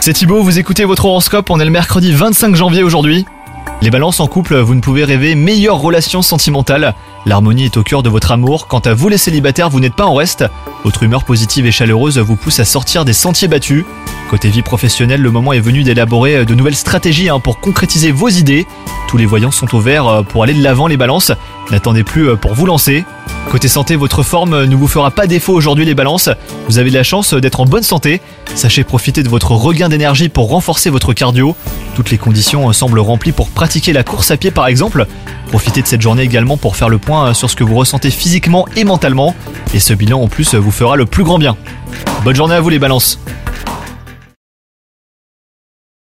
C'est 0.00 0.12
Thibaut, 0.12 0.42
vous 0.42 0.58
écoutez 0.58 0.84
votre 0.84 1.04
horoscope, 1.04 1.50
on 1.50 1.60
est 1.60 1.64
le 1.64 1.70
mercredi 1.70 2.12
25 2.12 2.56
janvier 2.56 2.82
aujourd'hui. 2.82 3.24
Les 3.80 3.90
balances 3.90 4.18
en 4.18 4.26
couple, 4.26 4.56
vous 4.58 4.74
ne 4.74 4.80
pouvez 4.80 5.04
rêver 5.04 5.36
meilleure 5.36 5.78
relation 5.78 6.20
sentimentale. 6.20 6.96
L'harmonie 7.24 7.66
est 7.66 7.76
au 7.76 7.84
cœur 7.84 8.02
de 8.02 8.08
votre 8.08 8.32
amour. 8.32 8.66
Quant 8.66 8.80
à 8.80 8.92
vous 8.92 9.08
les 9.08 9.18
célibataires, 9.18 9.70
vous 9.70 9.78
n'êtes 9.78 9.94
pas 9.94 10.06
en 10.06 10.14
reste. 10.14 10.44
Votre 10.82 11.04
humeur 11.04 11.22
positive 11.22 11.64
et 11.64 11.70
chaleureuse 11.70 12.18
vous 12.18 12.34
pousse 12.34 12.58
à 12.58 12.64
sortir 12.64 13.04
des 13.04 13.12
sentiers 13.12 13.46
battus. 13.46 13.84
Côté 14.28 14.48
vie 14.48 14.62
professionnelle, 14.62 15.22
le 15.22 15.30
moment 15.30 15.52
est 15.52 15.60
venu 15.60 15.84
d'élaborer 15.84 16.44
de 16.44 16.54
nouvelles 16.54 16.74
stratégies 16.74 17.28
hein, 17.28 17.38
pour 17.38 17.60
concrétiser 17.60 18.10
vos 18.10 18.30
idées. 18.30 18.66
Tous 19.06 19.16
les 19.16 19.26
voyants 19.26 19.52
sont 19.52 19.72
au 19.76 19.80
vert 19.80 20.08
euh, 20.08 20.22
pour 20.22 20.42
aller 20.42 20.54
de 20.54 20.62
l'avant 20.62 20.88
les 20.88 20.96
balances. 20.96 21.30
N'attendez 21.70 22.02
plus 22.02 22.30
euh, 22.30 22.36
pour 22.36 22.54
vous 22.54 22.66
lancer. 22.66 23.04
Côté 23.52 23.68
santé, 23.68 23.96
votre 23.96 24.22
forme 24.22 24.64
ne 24.64 24.74
vous 24.74 24.88
fera 24.88 25.10
pas 25.10 25.26
défaut 25.26 25.52
aujourd'hui 25.52 25.84
les 25.84 25.94
balances. 25.94 26.30
Vous 26.68 26.78
avez 26.78 26.88
de 26.88 26.94
la 26.94 27.02
chance 27.02 27.34
d'être 27.34 27.60
en 27.60 27.66
bonne 27.66 27.82
santé. 27.82 28.22
Sachez 28.54 28.82
profiter 28.82 29.22
de 29.22 29.28
votre 29.28 29.50
regain 29.50 29.90
d'énergie 29.90 30.30
pour 30.30 30.48
renforcer 30.48 30.88
votre 30.88 31.12
cardio. 31.12 31.54
Toutes 31.94 32.10
les 32.10 32.16
conditions 32.16 32.72
semblent 32.72 32.98
remplies 32.98 33.32
pour 33.32 33.50
pratiquer 33.50 33.92
la 33.92 34.04
course 34.04 34.30
à 34.30 34.38
pied 34.38 34.50
par 34.50 34.68
exemple. 34.68 35.06
Profitez 35.48 35.82
de 35.82 35.86
cette 35.86 36.00
journée 36.00 36.22
également 36.22 36.56
pour 36.56 36.76
faire 36.76 36.88
le 36.88 36.96
point 36.96 37.34
sur 37.34 37.50
ce 37.50 37.54
que 37.54 37.62
vous 37.62 37.76
ressentez 37.76 38.10
physiquement 38.10 38.66
et 38.74 38.84
mentalement. 38.84 39.34
Et 39.74 39.80
ce 39.80 39.92
bilan 39.92 40.22
en 40.22 40.28
plus 40.28 40.54
vous 40.54 40.70
fera 40.70 40.96
le 40.96 41.04
plus 41.04 41.22
grand 41.22 41.38
bien. 41.38 41.58
Bonne 42.24 42.34
journée 42.34 42.54
à 42.54 42.60
vous 42.62 42.70
les 42.70 42.78
balances 42.78 43.18